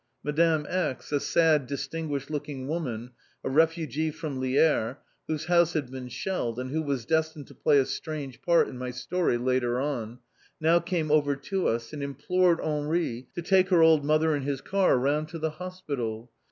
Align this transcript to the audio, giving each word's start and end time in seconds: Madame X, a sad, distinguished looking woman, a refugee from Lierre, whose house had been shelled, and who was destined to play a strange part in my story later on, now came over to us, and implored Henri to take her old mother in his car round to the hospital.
Madame 0.23 0.65
X, 0.67 1.11
a 1.11 1.19
sad, 1.19 1.67
distinguished 1.67 2.31
looking 2.31 2.67
woman, 2.67 3.11
a 3.43 3.49
refugee 3.51 4.09
from 4.09 4.39
Lierre, 4.39 4.97
whose 5.27 5.45
house 5.45 5.73
had 5.73 5.91
been 5.91 6.07
shelled, 6.07 6.57
and 6.59 6.71
who 6.71 6.81
was 6.81 7.05
destined 7.05 7.45
to 7.45 7.53
play 7.53 7.77
a 7.77 7.85
strange 7.85 8.41
part 8.41 8.67
in 8.67 8.79
my 8.79 8.89
story 8.89 9.37
later 9.37 9.79
on, 9.79 10.17
now 10.59 10.79
came 10.79 11.11
over 11.11 11.35
to 11.35 11.67
us, 11.67 11.93
and 11.93 12.01
implored 12.01 12.59
Henri 12.61 13.27
to 13.35 13.43
take 13.43 13.69
her 13.69 13.83
old 13.83 14.03
mother 14.03 14.35
in 14.35 14.41
his 14.41 14.59
car 14.59 14.97
round 14.97 15.27
to 15.29 15.37
the 15.37 15.51
hospital. 15.51 16.31